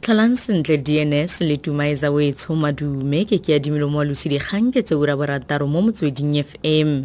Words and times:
tlholang 0.00 0.32
sentle 0.32 0.78
dns 0.80 1.40
le 1.44 1.56
tumaiza 1.60 2.08
o 2.08 2.20
e 2.24 2.32
tshomadume 2.32 3.28
ke 3.28 3.36
ke 3.36 3.52
adimelo 3.52 3.84
mo 3.92 4.00
losidikgang 4.00 4.72
ke 4.72 4.80
tse 4.80 4.96
ura 4.96 5.12
borataro 5.12 5.68
mo 5.68 5.84
motsweding 5.84 6.40
fm 6.40 7.04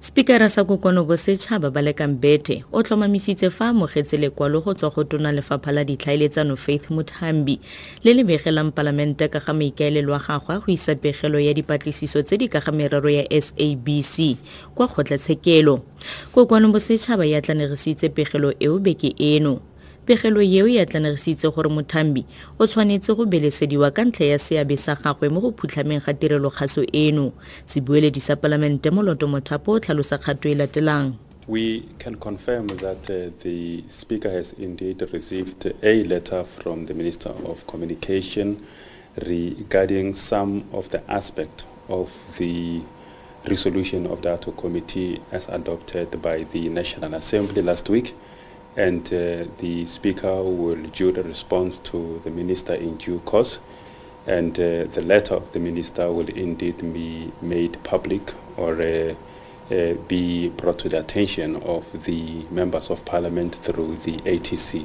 spikara 0.00 0.48
sa 0.48 0.64
kokoano 0.64 1.04
bosetšhaba 1.04 1.68
ba 1.68 1.84
lekang 1.84 2.16
bete 2.16 2.64
o 2.72 2.80
tlhomamisitse 2.80 3.52
fa 3.52 3.68
amogetse 3.76 4.16
lekwalo 4.16 4.64
go 4.64 4.72
tswa 4.72 4.88
go 4.88 5.04
tona 5.04 5.28
lefapha 5.28 5.76
la 5.76 5.84
ditlhaeletsano 5.84 6.56
faith 6.56 6.88
mothambi 6.88 7.60
le 8.00 8.16
le 8.16 8.24
begelang 8.24 8.72
palamente 8.72 9.28
ka 9.28 9.36
ga 9.44 9.52
maikaelelo 9.52 10.16
a 10.16 10.20
gagwe 10.24 10.56
go 10.64 10.72
isa 10.72 10.96
pegelo 10.96 11.36
ya 11.36 11.52
dipatlisiso 11.52 12.24
tse 12.24 12.40
di 12.40 12.48
ka 12.48 12.64
ga 12.64 12.72
merero 12.72 13.12
ya 13.12 13.28
sabc 13.28 14.40
kwa 14.72 14.88
kgotlatshekelo. 14.88 15.84
Kokonobosetšhaba 16.32 16.72
bosetšhaba 16.72 17.24
ya 17.28 17.44
tlanegisitse 17.44 18.08
pegelo 18.08 18.56
eo 18.56 18.80
beke 18.80 19.12
eno 19.20 19.60
pegelo 20.06 20.42
yeo 20.42 20.68
ya 20.68 20.86
tlanegisitse 20.86 21.50
gore 21.50 21.68
Muthambi 21.68 22.26
o 22.58 22.66
tshwanetse 22.66 23.14
go 23.14 23.24
belesediwa 23.26 23.90
ka 23.90 24.04
ntlha 24.04 24.26
ya 24.26 24.38
seabe 24.38 24.76
sa 24.76 24.94
gagwe 24.94 25.28
mo 25.28 25.40
go 25.40 25.50
phutlhameng 25.50 26.02
ga 26.04 26.14
tirelo 26.14 26.50
kgaso 26.50 26.82
eno 26.92 27.32
sebueledi 27.66 28.20
sa 28.20 28.36
palamente 28.36 28.90
moloto 28.90 29.26
mothapo 29.28 29.72
o 29.72 29.80
tlhalosa 29.80 30.18
kgato 30.18 30.48
e 30.48 30.54
latelang 30.54 31.14
We 31.48 31.88
can 31.98 32.14
confirm 32.14 32.68
that 32.68 33.10
uh, 33.10 33.30
the 33.42 33.82
Speaker 33.88 34.30
has 34.30 34.52
indeed 34.52 35.02
received 35.12 35.66
a 35.82 36.04
letter 36.04 36.44
from 36.44 36.86
the 36.86 36.94
Minister 36.94 37.30
of 37.30 37.66
Communication 37.66 38.64
regarding 39.26 40.14
some 40.14 40.64
of 40.72 40.90
the 40.90 41.02
aspect 41.10 41.64
of 41.88 42.12
the 42.38 42.80
resolution 43.48 44.06
of 44.06 44.22
the 44.22 44.30
ad 44.30 44.44
hoc 44.44 44.56
committee 44.56 45.20
as 45.32 45.48
adopted 45.48 46.22
by 46.22 46.44
the 46.52 46.68
National 46.68 47.12
Assembly 47.14 47.60
last 47.60 47.88
week. 47.88 48.14
And 48.76 49.06
uh, 49.06 49.44
the 49.58 49.86
Speaker 49.86 50.42
will 50.42 50.82
due 50.92 51.12
the 51.12 51.22
response 51.22 51.78
to 51.90 52.20
the 52.24 52.30
Minister 52.30 52.74
in 52.74 52.96
due 52.96 53.20
course 53.20 53.60
and 54.26 54.58
uh, 54.58 54.84
the 54.94 55.02
letter 55.02 55.34
of 55.34 55.52
the 55.52 55.58
Minister 55.58 56.10
will 56.10 56.28
indeed 56.28 56.78
be 56.92 57.32
made 57.42 57.82
public 57.82 58.32
or 58.56 58.80
uh, 58.80 59.14
uh 59.70 59.94
be 60.08 60.48
brought 60.48 60.78
to 60.78 60.88
the 60.88 60.98
attention 60.98 61.56
of 61.56 61.84
the 62.04 62.44
members 62.50 62.90
of 62.90 63.04
parliament 63.04 63.54
through 63.56 63.96
the 64.04 64.18
ATC. 64.18 64.84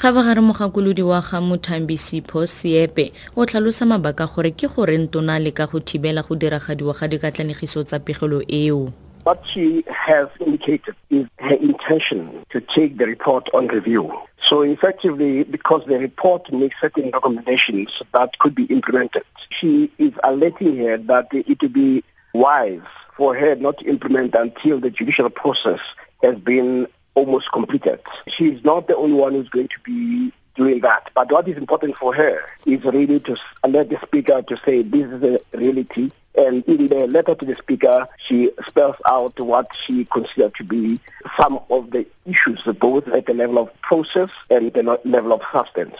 ga 0.00 0.12
ba 0.12 0.22
gare 0.22 0.40
mogakolodi 0.40 1.02
wa 1.02 1.20
ga 1.20 1.40
Muthambi 1.40 1.98
sipho 1.98 2.46
seepe 2.46 3.12
o 3.36 3.44
tlhalosa 3.46 3.84
mabaka 3.86 4.26
gore 4.26 4.50
ke 4.50 4.64
gore 4.74 4.96
ntona 4.96 5.38
le 5.38 5.50
ka 5.52 5.66
go 5.66 5.80
thibela 5.80 6.22
go 6.22 6.34
diragadiwa 6.34 6.94
ga 6.96 7.08
dikatlanegiso 7.08 7.84
tsa 7.84 7.98
pegelo 7.98 8.40
eo 8.48 8.92
What 9.24 9.46
she 9.46 9.84
has 9.86 10.28
indicated 10.40 10.96
is 11.10 11.26
her 11.38 11.54
intention 11.54 12.44
to 12.50 12.60
take 12.60 12.96
the 12.96 13.06
report 13.06 13.48
on 13.52 13.68
review. 13.68 14.18
So 14.40 14.62
effectively, 14.62 15.44
because 15.44 15.84
the 15.86 15.98
report 15.98 16.50
makes 16.52 16.80
certain 16.80 17.10
recommendations 17.10 18.02
that 18.12 18.38
could 18.38 18.54
be 18.54 18.64
implemented, 18.64 19.24
she 19.50 19.92
is 19.98 20.12
alerting 20.24 20.78
her 20.78 20.96
that 20.96 21.28
it 21.32 21.60
would 21.60 21.72
be 21.72 22.02
wise 22.32 22.80
for 23.16 23.34
her 23.36 23.54
not 23.56 23.78
to 23.78 23.84
implement 23.86 24.34
until 24.34 24.80
the 24.80 24.90
judicial 24.90 25.28
process 25.28 25.80
has 26.22 26.36
been 26.36 26.86
almost 27.14 27.52
completed. 27.52 28.00
She 28.28 28.46
is 28.46 28.64
not 28.64 28.88
the 28.88 28.96
only 28.96 29.16
one 29.16 29.34
who's 29.34 29.48
going 29.50 29.68
to 29.68 29.80
be 29.80 30.32
doing 30.60 30.80
that. 30.80 31.10
But 31.14 31.32
what 31.32 31.48
is 31.48 31.56
important 31.56 31.96
for 31.96 32.14
her 32.14 32.44
is 32.66 32.84
really 32.84 33.18
to 33.20 33.36
alert 33.64 33.88
the 33.88 33.98
speaker 34.02 34.42
to 34.42 34.56
say 34.64 34.82
this 34.82 35.10
is 35.10 35.20
the 35.20 35.42
reality 35.52 36.10
and 36.36 36.64
in 36.64 36.88
the 36.88 37.06
letter 37.06 37.34
to 37.34 37.44
the 37.44 37.56
Speaker, 37.56 38.06
she 38.18 38.50
spells 38.66 38.96
out 39.06 39.38
what 39.40 39.66
she 39.74 40.04
considers 40.06 40.52
to 40.58 40.64
be 40.64 41.00
some 41.36 41.60
of 41.70 41.90
the 41.90 42.06
issues, 42.24 42.62
both 42.78 43.08
at 43.08 43.26
the 43.26 43.34
level 43.34 43.58
of 43.58 43.82
process 43.82 44.30
and 44.48 44.72
the 44.72 45.00
level 45.04 45.32
of 45.32 45.42
substance. 45.52 45.96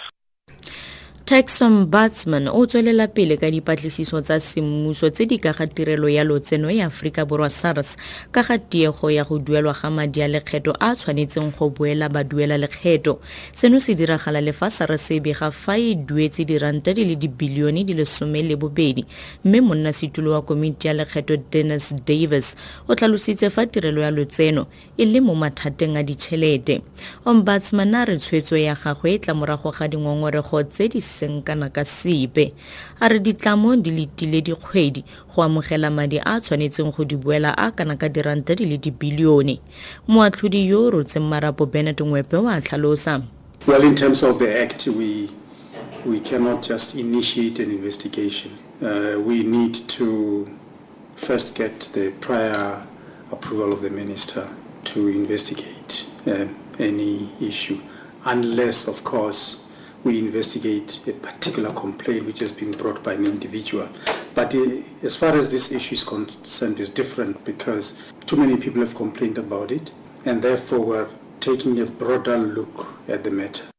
Texon 1.31 1.87
Batsman 1.87 2.49
o 2.51 2.67
tswelela 2.67 3.07
pele 3.07 3.37
ka 3.39 3.47
dipatlisiso 3.47 4.19
tsa 4.19 4.41
semmuso 4.43 5.13
tse 5.15 5.31
di 5.31 5.39
ka 5.39 5.53
ga 5.55 5.67
tirelo 5.71 6.11
ya 6.11 6.25
lotseno 6.27 6.67
ya 6.75 6.91
Aforika 6.91 7.23
Borwa 7.23 7.47
SARS 7.47 7.95
ka 8.35 8.43
ga 8.43 8.59
tiego 8.59 9.11
ya 9.15 9.23
go 9.23 9.39
duelwa 9.39 9.71
ga 9.71 9.91
madi 9.95 10.23
a 10.23 10.27
lekgetho 10.27 10.75
a 10.81 10.91
tshwanetseng 10.99 11.55
go 11.55 11.71
boela 11.71 12.11
baduela 12.11 12.59
lekgetho 12.59 13.21
seno 13.55 13.79
se 13.79 13.95
diragala 13.95 14.43
le 14.43 14.51
fa 14.51 14.75
SARS 14.75 15.11
e 15.15 15.21
bega 15.21 15.53
fa 15.55 15.79
e 15.79 15.95
duetse 15.95 16.43
diranta 16.43 16.91
di 16.91 17.07
le 17.07 17.15
dibilione 17.15 17.87
di 17.87 17.95
le 17.95 18.05
some 18.05 18.43
le 18.43 18.57
bobedi 18.57 19.07
mme 19.45 19.61
monnasetulo 19.61 20.35
wa 20.35 20.43
komiti 20.43 20.89
ya 20.91 20.99
lekgetho 20.99 21.37
Dennis 21.47 21.95
Davis 21.95 22.57
o 22.89 22.95
tlhalositse 22.99 23.55
fa 23.55 23.71
tirelo 23.71 24.03
ya 24.03 24.11
lotseno 24.11 24.67
e 24.99 25.07
le 25.07 25.21
mo 25.21 25.39
mathateng 25.39 25.95
a 25.95 26.03
ditšhelete. 26.03 26.83
Ombudsman 27.23 27.95
a 27.95 28.05
re 28.05 28.19
tshwetso 28.19 28.59
ya 28.59 28.75
gagwe 28.75 29.15
e 29.15 29.19
tla 29.19 29.35
morago 29.35 29.71
ga 29.71 29.87
dingongorego 29.87 30.67
tse 30.67 30.91
di 30.91 30.99
seng 31.21 31.43
kana 31.43 31.69
ka 31.69 31.85
sepe. 31.85 32.53
A 33.01 33.09
re 33.09 33.19
ditlamo 33.21 33.77
di 33.77 33.91
letile 33.91 34.41
dikgwedi 34.41 35.05
go 35.35 35.43
amogela 35.43 35.91
madi 35.93 36.19
a 36.19 36.41
tshwanetseng 36.41 36.97
go 36.97 37.05
di 37.05 37.17
buela 37.17 37.55
a 37.57 37.71
kana 37.71 37.97
ka 37.97 38.09
diranta 38.09 38.57
di 38.57 38.65
le 38.65 38.79
dibilione. 38.79 39.61
Moatlhodi 40.09 40.67
yo 40.67 40.87
o 40.87 40.91
rotseng 40.91 41.29
marapo 41.29 41.67
benet 41.67 42.01
ngwepe 42.01 42.37
wa 42.37 42.61
tlhalosa. 42.61 43.23
Well 43.67 43.83
in 43.85 43.95
terms 43.95 44.23
of 44.23 44.39
the 44.39 44.63
act 44.63 44.87
we 44.87 45.29
we 46.07 46.21
cannot 46.21 46.63
just 46.63 46.95
initiate 46.95 47.59
an 47.61 47.71
investigation. 47.71 48.51
Uh, 48.83 49.21
we 49.21 49.43
need 49.43 49.75
to 49.89 50.49
first 51.17 51.55
get 51.55 51.81
the 51.93 52.11
prior 52.21 52.83
approval 53.31 53.73
of 53.73 53.83
the 53.83 53.91
minister 53.91 54.49
to 54.85 55.09
investigate 55.09 56.07
uh, 56.27 56.47
any 56.79 57.29
issue. 57.41 57.79
Unless 58.25 58.89
of 58.89 59.05
course 59.05 59.70
we 60.05 60.19
investigate 60.19 61.01
a 61.07 61.13
particular 61.13 61.73
complaint 61.75 62.27
which 62.27 62.41
has 62.41 62.53
been 62.53 62.71
brought 62.71 63.03
by 63.03 63.15
an 63.15 63.27
individual. 63.27 63.89
But 64.35 64.55
uh, 64.55 64.83
as 65.03 65.17
far 65.17 65.37
as 65.37 65.51
this 65.51 65.73
issue 65.73 65.95
is 65.95 66.05
concerned, 66.05 66.81
it's 66.81 66.89
different 66.89 67.45
because 67.45 67.97
too 68.27 68.37
many 68.37 68.57
people 68.57 68.81
have 68.81 68.95
complained 68.95 69.39
about 69.39 69.71
it, 69.71 69.91
and 70.25 70.41
therefore 70.41 70.81
we're 70.81 71.09
taking 71.41 71.81
a 71.81 71.87
broader 71.87 72.39
look 72.39 72.87
at 73.09 73.25
the 73.25 73.31
matter. 73.31 73.70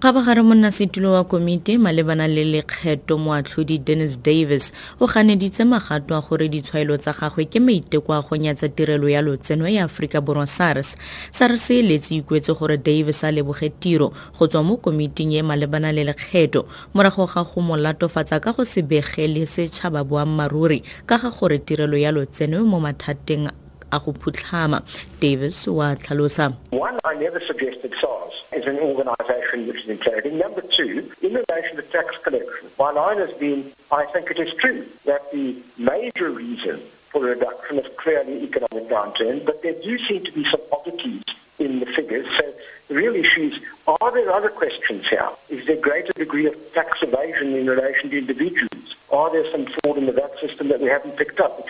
Ga 0.00 0.12
ba 0.12 0.22
gare 0.22 0.42
monnasetulo 0.42 1.12
wa 1.12 1.24
komiti 1.24 1.74
malebana 1.76 2.28
le 2.28 2.44
lekgetho 2.44 3.18
moatlhodi 3.18 3.78
dennis 3.82 4.14
davis 4.22 4.70
o 5.00 5.06
ganeditse 5.10 5.64
magato 5.66 6.14
a 6.14 6.22
gore 6.22 6.46
ditshwaelo 6.48 6.94
tsa 7.02 7.10
gagwe 7.18 7.50
ke 7.50 7.58
maiteko 7.58 8.14
a 8.14 8.22
go 8.22 8.36
nyatsa 8.36 8.68
tirelo 8.68 9.08
ya 9.10 9.20
lotseno 9.20 9.66
ya 9.66 9.90
aforika 9.90 10.20
borwa 10.20 10.46
sars. 10.46 10.94
Sars 11.32 11.70
e 11.70 11.82
letse 11.82 12.14
ikwetse 12.14 12.54
gore 12.54 12.78
davis 12.78 13.24
a 13.24 13.32
leboge 13.32 13.74
tiro 13.80 14.12
go 14.38 14.46
tswa 14.46 14.62
mo 14.62 14.76
komiting 14.76 15.34
e 15.34 15.42
malebana 15.42 15.90
le 15.90 16.04
lekgetho 16.04 16.68
morago 16.94 17.26
ga 17.26 17.42
go 17.42 17.60
mo 17.60 17.74
latofatsa 17.74 18.38
ka 18.38 18.52
go 18.52 18.62
se 18.62 18.82
begele 18.82 19.46
setšhaba 19.50 20.04
boammaruri 20.06 20.84
ka 21.06 21.18
ga 21.18 21.30
gore 21.34 21.58
tirelo 21.58 21.98
ya 21.98 22.14
lotseno 22.14 22.62
mo 22.62 22.78
mathateng 22.78 23.50
a 23.92 23.98
go 24.04 24.12
phutlhama 24.12 24.82
davis 25.20 25.66
wa 25.66 25.94
tlhalosa 25.94 26.54
one 26.70 26.98
i 27.04 27.14
never 27.14 27.40
suggested 27.40 27.94
sars 28.00 28.44
is 28.52 28.66
an 28.66 28.78
organization 28.78 29.66
which 29.66 29.84
is 29.84 29.98
imploding 29.98 30.38
number 30.44 30.62
two 30.62 31.10
in 31.22 31.32
relation 31.42 31.76
to 31.76 31.82
tax 31.96 32.16
collection 32.24 32.70
my 32.78 32.90
line 32.90 33.18
has 33.18 33.32
been 33.38 33.72
i 33.92 34.04
think 34.12 34.30
it 34.30 34.38
is 34.38 34.52
true 34.54 34.86
that 35.04 35.30
the 35.32 35.56
major 35.78 36.30
reason 36.30 36.80
for 37.10 37.22
the 37.22 37.28
reduction 37.28 37.78
is 37.78 37.86
clearly 37.96 38.42
economic 38.42 38.88
downturn 38.88 39.44
but 39.44 39.62
there 39.62 39.76
do 39.82 39.98
seem 39.98 40.24
to 40.24 40.32
be 40.32 40.44
some 40.44 40.60
oddities 40.72 41.22
in 41.58 41.80
the 41.80 41.86
figures. 41.86 42.26
So 42.36 42.54
the 42.88 42.94
real 42.94 43.14
issue 43.14 43.50
is 43.52 43.60
are 43.86 44.12
there 44.12 44.30
other 44.30 44.48
questions 44.48 45.08
here? 45.08 45.28
Is 45.48 45.66
there 45.66 45.76
greater 45.76 46.12
degree 46.12 46.46
of 46.46 46.54
tax 46.74 47.02
evasion 47.02 47.54
in 47.54 47.66
relation 47.66 48.10
to 48.10 48.18
individuals? 48.18 48.96
Are 49.10 49.30
there 49.32 49.50
some 49.50 49.66
fraud 49.66 49.98
in 49.98 50.06
the 50.06 50.12
VAT 50.12 50.38
system 50.40 50.68
that 50.68 50.80
we 50.80 50.88
haven't 50.88 51.16
picked 51.16 51.40
up? 51.40 51.68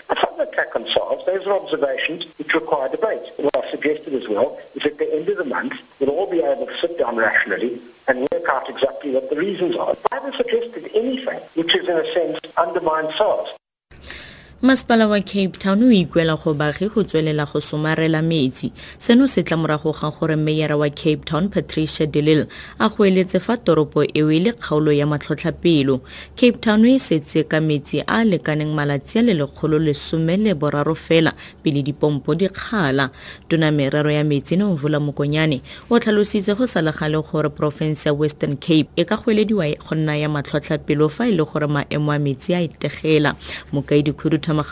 Attack 0.59 0.75
on 0.75 0.89
SARS. 0.89 1.25
Those 1.25 1.47
are 1.47 1.53
observations 1.53 2.27
which 2.37 2.53
require 2.53 2.89
debate. 2.89 3.23
What 3.37 3.65
I 3.65 3.71
suggested 3.71 4.13
as 4.13 4.29
well 4.29 4.59
is 4.75 4.85
at 4.87 4.99
the 4.99 5.15
end 5.15 5.29
of 5.29 5.39
the 5.39 5.45
month, 5.45 5.75
we'll 6.01 6.11
all 6.11 6.29
be 6.29 6.41
able 6.41 6.67
to 6.67 6.77
sit 6.79 6.99
down 6.99 7.15
rationally 7.15 7.81
and 8.09 8.27
work 8.33 8.49
out 8.51 8.69
exactly 8.69 9.13
what 9.13 9.31
the 9.31 9.37
reasons 9.37 9.77
are. 9.77 9.97
I 10.11 10.17
haven't 10.17 10.35
suggested 10.35 10.91
anything 10.97 11.39
which 11.55 11.77
is, 11.77 11.89
in 11.89 11.97
a 11.97 12.13
sense, 12.13 12.41
undermines 12.57 13.15
SARS. 13.15 13.51
Masepala 14.63 15.07
wa 15.09 15.21
cape 15.21 15.57
town 15.57 15.83
o 15.85 15.93
ikuela 15.93 16.35
go 16.37 16.53
baagi 16.53 16.91
go 16.93 17.05
tswelela 17.05 17.47
go 17.47 17.61
somarela 17.61 18.21
metsi. 18.23 18.73
Seno 18.99 19.29
se 19.29 19.45
tla 19.45 19.57
morago 19.57 19.93
ga 19.95 20.11
gore 20.11 20.35
meyara 20.35 20.77
wa 20.77 20.91
cape 20.91 21.25
town 21.25 21.49
patricia 21.49 22.07
delil 22.07 22.49
a 22.81 22.89
goeletse 22.89 23.41
fa 23.41 23.57
toropo 23.57 24.03
eo 24.03 24.33
e 24.33 24.41
le 24.41 24.53
kgaolo 24.53 24.91
ya 24.91 25.07
matlhotlhapelo. 25.07 26.01
Cape 26.35 26.59
town 26.61 26.85
e 26.87 26.99
setse 26.99 27.47
ka 27.49 27.61
metsi 27.61 28.01
a 28.01 28.19
a 28.19 28.25
lekaneng 28.25 28.75
malatsi 28.75 29.21
a 29.21 29.23
le 29.23 29.35
lekgolo 29.35 29.79
lesome 29.79 30.37
le 30.37 30.55
boraro 30.55 30.97
fela 30.97 31.33
pele 31.63 31.83
dipompo 31.85 32.35
di 32.35 32.49
kgala. 32.49 33.11
Tona 33.49 33.71
merero 33.71 34.11
ya 34.11 34.25
metsi 34.25 34.57
ne 34.57 34.65
mvula 34.65 34.99
mokonyane 34.99 35.63
o 35.89 36.01
tlhalositse 36.01 36.59
go 36.59 36.67
sa 36.67 36.83
legale 36.83 37.23
gore 37.23 37.49
porofense 37.49 38.09
ya 38.09 38.13
western 38.13 38.57
cape 38.57 38.91
e 38.97 39.05
ka 39.05 39.23
goelediwa 39.23 39.71
go 39.87 39.95
nna 39.95 40.17
ya 40.19 40.29
matlhotlhapelo 40.29 41.09
fa 41.09 41.29
e 41.29 41.33
le 41.33 41.45
gore 41.45 41.69
maemo 41.71 42.11
a 42.11 42.19
metsi 42.19 42.55
a 42.55 42.61
etegela 42.61 43.37
mokaedi 43.73 44.13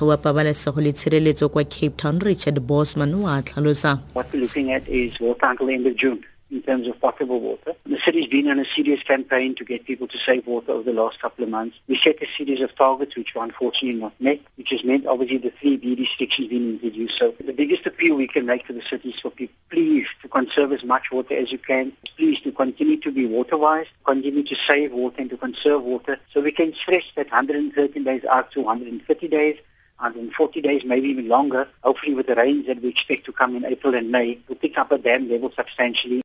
wa 0.06 0.16
pabalesego 0.16 0.80
le 0.80 0.92
tshireletso 0.92 1.48
kwa 1.48 1.64
cape 1.64 1.96
town 1.96 2.18
richard 2.20 2.60
bosman 2.60 3.14
o 3.14 3.26
a 3.26 3.42
tlhalosa. 3.42 4.00
What 4.14 4.32
we're 4.32 4.40
looking 4.40 4.72
at 4.72 4.88
is 4.88 5.18
water 5.20 5.54
end 5.70 5.86
of 5.86 5.96
June 5.96 6.24
in 6.50 6.62
terms 6.62 6.86
of 6.86 7.00
potable 7.00 7.40
water. 7.40 7.72
The 7.84 7.98
city's 7.98 8.28
been 8.28 8.48
on 8.48 8.58
a 8.58 8.64
serious 8.64 9.02
campaign 9.02 9.54
to 9.56 9.64
get 9.64 9.84
people 9.84 10.06
to 10.08 10.18
save 10.18 10.46
water 10.46 10.72
over 10.72 10.82
the 10.84 10.92
last 10.92 11.20
couple 11.20 11.44
of 11.44 11.50
months. 11.50 11.76
We 11.88 11.96
set 11.96 12.22
a 12.22 12.26
series 12.26 12.60
of 12.60 12.74
targets 12.76 13.16
which 13.16 13.34
were 13.34 13.42
unfortunately 13.42 14.00
not 14.00 14.20
met, 14.20 14.40
which 14.56 14.70
has 14.70 14.84
meant 14.84 15.06
obviously 15.06 15.38
the 15.38 15.50
3B 15.50 15.98
restrictions 15.98 16.48
being 16.48 16.74
introduced. 16.74 17.18
So 17.18 17.34
the 17.44 17.52
biggest 17.52 17.86
appeal 17.86 18.16
we 18.16 18.28
can 18.28 18.46
make 18.46 18.66
to 18.66 18.72
the 18.72 18.82
city 18.82 19.10
is 19.10 19.20
for 19.20 19.30
people, 19.30 19.56
please 19.70 20.06
to 20.22 20.28
conserve 20.28 20.72
as 20.72 20.84
much 20.84 21.10
water 21.10 21.34
as 21.34 21.50
you 21.50 21.58
can. 21.58 21.92
Please 22.16 22.40
to 22.40 22.52
continue 22.52 22.98
to 23.00 23.10
be 23.10 23.26
water-wise, 23.26 23.86
continue 24.04 24.44
to 24.44 24.54
save 24.54 24.92
water 24.92 25.16
and 25.18 25.30
to 25.30 25.36
conserve 25.36 25.82
water. 25.82 26.18
So 26.32 26.40
we 26.40 26.52
can 26.52 26.74
stretch 26.74 27.12
that 27.16 27.30
113 27.30 28.04
days 28.04 28.24
out 28.24 28.52
to 28.52 28.62
130 28.62 29.28
days. 29.28 29.58
140 29.98 30.60
days, 30.60 30.82
maybe 30.84 31.08
even 31.08 31.26
longer. 31.26 31.66
Hopefully 31.82 32.12
with 32.12 32.26
the 32.26 32.34
rains 32.34 32.66
that 32.66 32.82
we 32.82 32.90
expect 32.90 33.24
to 33.24 33.32
come 33.32 33.56
in 33.56 33.64
April 33.64 33.94
and 33.94 34.10
May, 34.10 34.38
we'll 34.46 34.58
pick 34.58 34.76
up 34.76 34.92
a 34.92 34.98
dam 34.98 35.26
level 35.26 35.50
substantially 35.56 36.22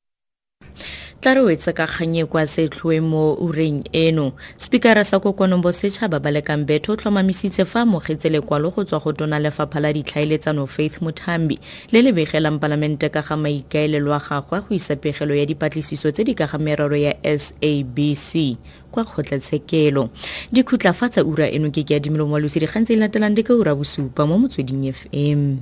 tla 1.22 1.34
re 1.38 1.42
wetse 1.42 1.74
ka 1.74 1.86
kganye 1.86 2.26
kwa 2.26 2.48
setlhoe 2.48 3.00
mo 3.00 3.38
ureng 3.38 3.86
eno. 3.94 4.34
Spikara 4.58 5.06
sa 5.06 5.20
kokonombo 5.20 5.70
setšhaba 5.70 6.18
ba 6.18 6.34
lekang 6.34 6.66
betho 6.66 6.94
o 6.94 6.96
tlhomamisitse 6.98 7.62
fa 7.66 7.86
amogetse 7.86 8.26
lekwalo 8.26 8.74
go 8.74 8.84
tswa 8.84 9.00
go 9.00 9.14
tona 9.14 9.38
lefapha 9.38 9.80
la 9.80 9.94
ditlhaeletsano 9.94 10.66
faith 10.66 10.98
mothambi 11.02 11.60
le 11.94 12.02
le 12.02 12.12
begelang 12.12 12.58
palamente 12.58 13.14
ka 13.14 13.22
ga 13.22 13.38
maikaelelo 13.38 14.10
a 14.14 14.20
gagwe 14.20 14.66
go 14.66 14.74
isa 14.74 14.96
pegelo 14.96 15.38
ya 15.38 15.46
dipatlisiso 15.46 16.10
tse 16.10 16.26
di 16.26 16.34
ka 16.34 16.50
ga 16.50 16.58
merero 16.58 16.98
ya 16.98 17.14
sabc 17.22 18.58
kwa 18.90 19.06
kgotlatshekelo. 19.06 20.10
Di 20.52 20.64
khutlafatsa 20.64 21.22
ura 21.22 21.46
eno 21.46 21.70
ke 21.70 21.86
ke 21.86 22.02
adimelo 22.02 22.26
moalosi 22.26 22.58
di 22.58 22.66
tse 22.66 22.82
di 22.82 22.98
latelang 22.98 23.38
di 23.38 23.46
ka 23.46 23.54
ura 23.54 23.78
bosupa 23.78 24.26
mo 24.26 24.42
motsweding 24.42 24.90
fm 24.90 25.62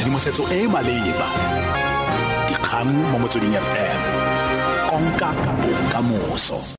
tshedimosetso 0.00 0.48
e 0.48 0.64
e 0.64 0.66
maleba. 0.66 1.28
Dikgang 2.48 2.88
mo 3.12 3.20
motsweding 3.20 3.52
fm 3.52 4.21
konka 4.92 5.32
bokamoso 5.62 6.76